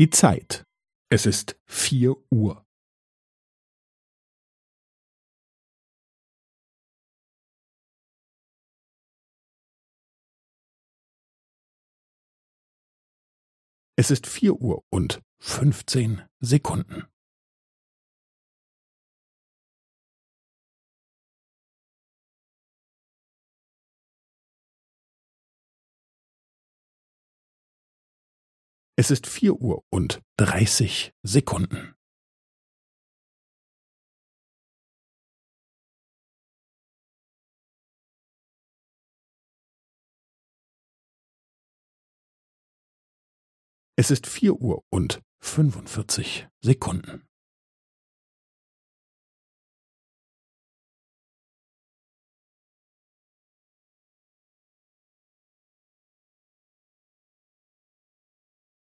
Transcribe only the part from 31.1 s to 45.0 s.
Sekunden. Es ist vier Uhr